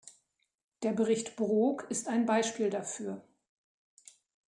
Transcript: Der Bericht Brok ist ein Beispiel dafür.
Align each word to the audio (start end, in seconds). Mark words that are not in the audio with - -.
Der 0.81 0.93
Bericht 0.93 1.35
Brok 1.35 1.85
ist 1.91 2.07
ein 2.07 2.25
Beispiel 2.25 2.71
dafür. 2.71 3.23